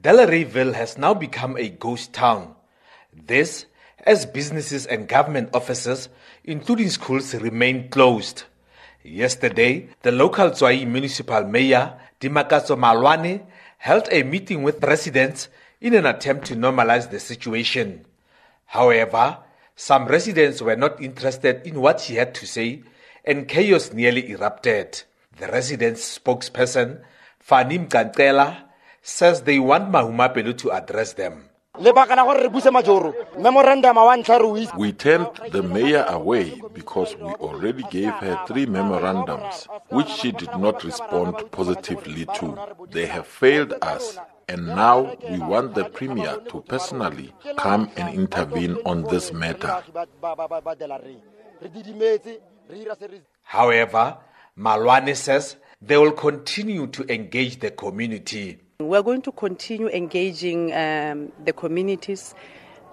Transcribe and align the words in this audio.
Delareyville 0.00 0.74
has 0.74 0.96
now 0.96 1.12
become 1.12 1.56
a 1.56 1.68
ghost 1.68 2.12
town. 2.12 2.54
This 3.12 3.66
as 4.06 4.24
businesses 4.24 4.86
and 4.86 5.06
government 5.06 5.50
offices, 5.52 6.08
including 6.44 6.88
schools, 6.88 7.34
remain 7.34 7.90
closed. 7.90 8.44
Yesterday, 9.02 9.90
the 10.02 10.12
local 10.12 10.50
Tswaing 10.50 10.90
municipal 10.90 11.44
mayor, 11.44 11.98
Dimakatso 12.18 12.78
Malwane, 12.78 13.44
held 13.78 14.08
a 14.10 14.22
meeting 14.22 14.62
with 14.62 14.82
residents 14.82 15.48
in 15.80 15.94
an 15.94 16.06
attempt 16.06 16.46
to 16.46 16.56
normalize 16.56 17.10
the 17.10 17.20
situation. 17.20 18.06
However, 18.66 19.38
some 19.76 20.06
residents 20.06 20.62
were 20.62 20.76
not 20.76 21.02
interested 21.02 21.66
in 21.66 21.80
what 21.80 22.00
she 22.00 22.14
had 22.14 22.34
to 22.36 22.46
say 22.46 22.82
and 23.24 23.48
chaos 23.48 23.92
nearly 23.92 24.30
erupted. 24.30 25.02
The 25.38 25.48
residents' 25.48 26.18
spokesperson, 26.18 27.02
Fanim 27.46 27.88
Kantela, 27.88 28.69
says 29.02 29.42
they 29.42 29.58
want 29.58 29.90
Mahumapelo 29.90 30.56
to 30.58 30.70
address 30.72 31.14
them. 31.14 31.44
We 31.78 31.84
turned 34.92 35.28
the 35.52 35.62
mayor 35.62 36.04
away 36.08 36.60
because 36.74 37.16
we 37.16 37.30
already 37.34 37.82
gave 37.84 38.10
her 38.10 38.44
three 38.46 38.66
memorandums, 38.66 39.66
which 39.88 40.08
she 40.08 40.32
did 40.32 40.50
not 40.58 40.82
respond 40.84 41.36
positively 41.52 42.26
to. 42.34 42.58
They 42.90 43.06
have 43.06 43.26
failed 43.26 43.74
us, 43.82 44.18
and 44.48 44.66
now 44.66 45.16
we 45.30 45.38
want 45.38 45.74
the 45.74 45.84
premier 45.84 46.38
to 46.50 46.60
personally 46.62 47.32
come 47.56 47.88
and 47.96 48.14
intervene 48.14 48.76
on 48.84 49.04
this 49.04 49.32
matter. 49.32 49.82
However, 53.44 54.18
Malwane 54.58 55.16
says 55.16 55.56
they 55.80 55.96
will 55.96 56.12
continue 56.12 56.88
to 56.88 57.04
engage 57.12 57.60
the 57.60 57.70
community. 57.70 58.58
We're 58.80 59.02
going 59.02 59.20
to 59.22 59.32
continue 59.32 59.88
engaging 59.88 60.72
um, 60.72 61.30
the 61.44 61.52
communities 61.52 62.34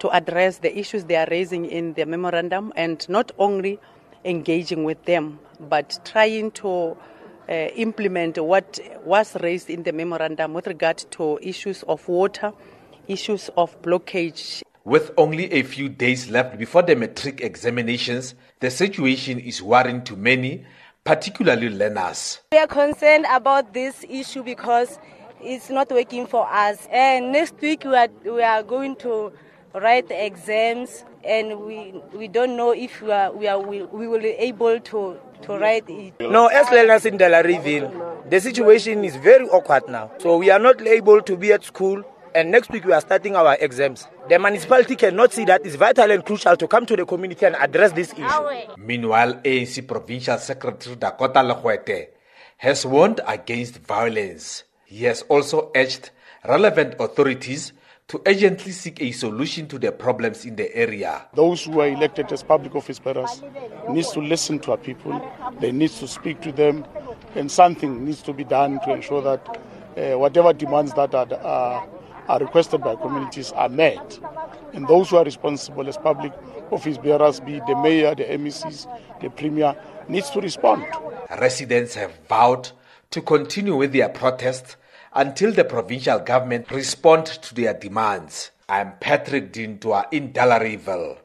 to 0.00 0.10
address 0.10 0.58
the 0.58 0.78
issues 0.78 1.04
they 1.04 1.16
are 1.16 1.26
raising 1.30 1.64
in 1.64 1.94
the 1.94 2.04
memorandum 2.04 2.74
and 2.76 3.08
not 3.08 3.32
only 3.38 3.80
engaging 4.22 4.84
with 4.84 5.02
them, 5.06 5.38
but 5.58 5.98
trying 6.04 6.50
to 6.50 6.94
uh, 7.48 7.52
implement 7.52 8.36
what 8.36 8.78
was 9.02 9.34
raised 9.40 9.70
in 9.70 9.82
the 9.82 9.92
memorandum 9.92 10.52
with 10.52 10.66
regard 10.66 10.98
to 11.12 11.38
issues 11.40 11.82
of 11.84 12.06
water, 12.06 12.52
issues 13.06 13.48
of 13.56 13.80
blockage. 13.80 14.62
With 14.84 15.10
only 15.16 15.50
a 15.52 15.62
few 15.62 15.88
days 15.88 16.28
left 16.28 16.58
before 16.58 16.82
the 16.82 16.96
matric 16.96 17.40
examinations, 17.40 18.34
the 18.60 18.70
situation 18.70 19.38
is 19.38 19.62
worrying 19.62 20.04
to 20.04 20.16
many, 20.16 20.66
particularly 21.02 21.70
learners. 21.70 22.40
We 22.52 22.58
are 22.58 22.66
concerned 22.66 23.24
about 23.30 23.72
this 23.72 24.04
issue 24.06 24.42
because 24.42 24.98
it's 25.42 25.70
not 25.70 25.90
working 25.90 26.26
for 26.26 26.46
us. 26.50 26.86
And 26.90 27.32
next 27.32 27.54
week 27.60 27.84
we 27.84 27.94
are, 27.96 28.08
we 28.24 28.42
are 28.42 28.62
going 28.62 28.96
to 28.96 29.32
write 29.74 30.10
exams 30.10 31.04
and 31.24 31.60
we 31.60 31.92
we 32.14 32.28
don't 32.28 32.56
know 32.56 32.72
if 32.72 33.02
we 33.02 33.12
are 33.12 33.32
we 33.32 33.46
are 33.48 33.60
we, 33.60 33.82
we 33.84 34.06
will 34.08 34.20
be 34.20 34.30
able 34.38 34.80
to 34.80 35.16
to 35.42 35.58
write 35.58 35.84
it. 35.88 36.14
No, 36.20 36.46
as 36.46 36.70
learners 36.70 37.06
in 37.06 37.18
Delareyville, 37.18 38.28
the 38.30 38.40
situation 38.40 39.04
is 39.04 39.16
very 39.16 39.46
awkward 39.48 39.88
now. 39.88 40.10
So 40.18 40.36
we 40.38 40.50
are 40.50 40.58
not 40.58 40.80
able 40.80 41.20
to 41.22 41.36
be 41.36 41.52
at 41.52 41.64
school 41.64 42.02
and 42.34 42.50
next 42.50 42.70
week 42.70 42.84
we 42.84 42.92
are 42.92 43.00
starting 43.00 43.36
our 43.36 43.56
exams. 43.60 44.06
The 44.28 44.38
municipality 44.38 44.96
cannot 44.96 45.32
see 45.32 45.44
that 45.46 45.64
it's 45.64 45.76
vital 45.76 46.10
and 46.10 46.24
crucial 46.24 46.56
to 46.56 46.68
come 46.68 46.86
to 46.86 46.96
the 46.96 47.06
community 47.06 47.46
and 47.46 47.56
address 47.56 47.92
this 47.92 48.12
issue. 48.12 48.74
Meanwhile, 48.76 49.34
ANC 49.44 49.86
Provincial 49.86 50.38
Secretary 50.38 50.96
Dakota 50.96 51.40
Legoete 51.40 52.08
has 52.58 52.84
warned 52.84 53.20
against 53.26 53.78
violence. 53.78 54.64
He 54.88 55.04
has 55.04 55.20
also 55.28 55.70
urged 55.76 56.08
relevant 56.48 56.94
authorities 56.98 57.74
to 58.06 58.22
urgently 58.26 58.72
seek 58.72 59.02
a 59.02 59.12
solution 59.12 59.68
to 59.68 59.78
the 59.78 59.92
problems 59.92 60.46
in 60.46 60.56
the 60.56 60.74
area. 60.74 61.26
Those 61.34 61.62
who 61.62 61.78
are 61.80 61.88
elected 61.88 62.32
as 62.32 62.42
public 62.42 62.74
office 62.74 62.98
bearers 62.98 63.42
needs 63.90 64.10
to 64.12 64.20
listen 64.20 64.60
to 64.60 64.70
our 64.70 64.78
people. 64.78 65.20
They 65.60 65.72
need 65.72 65.90
to 65.90 66.08
speak 66.08 66.40
to 66.40 66.52
them, 66.52 66.86
and 67.34 67.52
something 67.52 68.06
needs 68.06 68.22
to 68.22 68.32
be 68.32 68.44
done 68.44 68.80
to 68.86 68.94
ensure 68.94 69.20
that 69.20 69.60
uh, 69.98 70.18
whatever 70.18 70.54
demands 70.54 70.94
that 70.94 71.14
are, 71.14 71.34
uh, 71.34 71.86
are 72.28 72.38
requested 72.38 72.80
by 72.80 72.96
communities 72.96 73.52
are 73.52 73.68
met. 73.68 74.18
And 74.72 74.88
those 74.88 75.10
who 75.10 75.18
are 75.18 75.24
responsible 75.24 75.86
as 75.86 75.98
public 75.98 76.32
office 76.70 76.96
bearers, 76.96 77.40
be 77.40 77.60
the 77.66 77.76
mayor, 77.82 78.14
the 78.14 78.24
MECs, 78.24 78.86
the 79.20 79.28
premier, 79.28 79.76
needs 80.08 80.30
to 80.30 80.40
respond. 80.40 80.86
Residents 81.38 81.94
have 81.94 82.14
vowed 82.26 82.70
to 83.10 83.22
continue 83.22 83.76
with 83.76 83.92
their 83.92 84.08
protests 84.08 84.76
until 85.14 85.52
the 85.52 85.64
provincial 85.64 86.18
government 86.18 86.70
respond 86.70 87.26
to 87.26 87.54
their 87.54 87.74
demands. 87.74 88.50
I'm 88.68 88.92
Patrick 89.00 89.52
Dintua 89.52 90.06
in 90.12 90.32
Delareyville. 90.32 91.18